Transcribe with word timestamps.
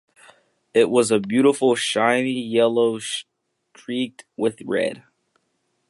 It 0.73 0.89
was 0.89 1.11
a 1.11 1.19
beautiful 1.19 1.75
shiny 1.75 2.31
yellow, 2.41 2.97
streaked 2.97 4.25
with 4.35 4.59
red. 4.65 5.03